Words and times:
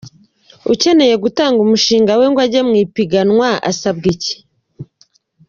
Ukeneye 0.73 1.15
gutanga 1.23 1.57
umushinga 1.65 2.11
we 2.19 2.25
ngo 2.31 2.39
ujye 2.45 2.61
mu 2.67 2.73
ipiganwa 2.83 3.49
asabwa 3.69 4.07
iki?. 4.13 4.35